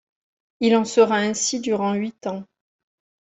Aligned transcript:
Il 0.61 0.75
en 0.75 0.83
sera 0.83 1.17
ainsi 1.17 1.59
durant 1.59 1.93
huit 1.93 2.25
ans. 2.25 2.47